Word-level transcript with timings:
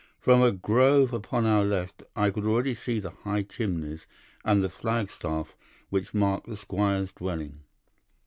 From 0.19 0.41
a 0.41 0.51
grove 0.51 1.13
upon 1.13 1.45
our 1.45 1.63
left 1.63 2.01
I 2.15 2.31
could 2.31 2.43
already 2.43 2.73
see 2.73 2.99
the 2.99 3.11
high 3.23 3.43
chimneys 3.43 4.07
and 4.43 4.63
the 4.63 4.67
flag 4.69 5.11
staff 5.11 5.55
which 5.91 6.11
marked 6.11 6.47
the 6.47 6.57
squire's 6.57 7.11
dwelling. 7.11 7.59